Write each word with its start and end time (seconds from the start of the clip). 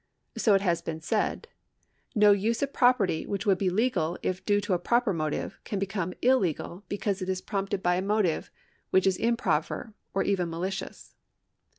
So 0.35 0.55
it 0.55 0.61
has 0.61 0.81
been 0.81 0.99
said:" 0.99 1.47
No 2.15 2.31
use 2.31 2.63
of 2.63 2.73
j)ro])erty 2.73 3.27
which 3.27 3.45
would 3.45 3.59
be 3.59 3.69
legal 3.69 4.17
if 4.23 4.43
due 4.43 4.59
to 4.61 4.73
a 4.73 4.79
proper 4.79 5.13
motive 5.13 5.59
can 5.63 5.77
become 5.77 6.15
illegal 6.23 6.83
because 6.89 7.21
it 7.21 7.29
is 7.29 7.39
2:)rompted 7.39 7.83
by 7.83 7.97
a 7.97 8.01
motive 8.01 8.49
which 8.89 9.05
is 9.05 9.17
improper 9.17 9.93
or 10.15 10.23
even 10.23 10.49
malicious." 10.49 11.13